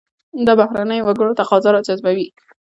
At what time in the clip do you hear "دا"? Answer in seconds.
0.45-0.53